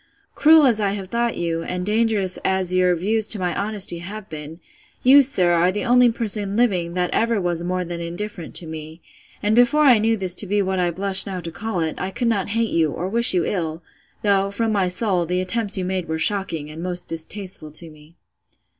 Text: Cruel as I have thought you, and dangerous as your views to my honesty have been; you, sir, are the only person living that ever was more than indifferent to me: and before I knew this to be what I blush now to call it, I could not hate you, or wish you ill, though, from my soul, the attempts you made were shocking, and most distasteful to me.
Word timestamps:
Cruel 0.33 0.65
as 0.65 0.81
I 0.81 0.93
have 0.93 1.09
thought 1.09 1.37
you, 1.37 1.61
and 1.61 1.85
dangerous 1.85 2.39
as 2.43 2.73
your 2.73 2.95
views 2.95 3.27
to 3.27 3.37
my 3.37 3.53
honesty 3.53 3.99
have 3.99 4.27
been; 4.31 4.59
you, 5.03 5.21
sir, 5.21 5.51
are 5.51 5.71
the 5.71 5.85
only 5.85 6.09
person 6.11 6.55
living 6.57 6.95
that 6.95 7.11
ever 7.11 7.39
was 7.39 7.63
more 7.63 7.85
than 7.85 8.01
indifferent 8.01 8.55
to 8.55 8.65
me: 8.65 8.99
and 9.43 9.53
before 9.55 9.83
I 9.83 9.99
knew 9.99 10.17
this 10.17 10.33
to 10.37 10.47
be 10.47 10.59
what 10.59 10.79
I 10.79 10.89
blush 10.89 11.27
now 11.27 11.39
to 11.41 11.51
call 11.51 11.81
it, 11.81 11.99
I 11.99 12.09
could 12.09 12.27
not 12.29 12.49
hate 12.57 12.71
you, 12.71 12.89
or 12.89 13.07
wish 13.09 13.35
you 13.35 13.45
ill, 13.45 13.83
though, 14.23 14.49
from 14.49 14.71
my 14.71 14.87
soul, 14.87 15.27
the 15.27 15.39
attempts 15.39 15.77
you 15.77 15.85
made 15.85 16.07
were 16.07 16.17
shocking, 16.17 16.71
and 16.71 16.81
most 16.81 17.07
distasteful 17.07 17.69
to 17.69 17.91
me. 17.91 18.15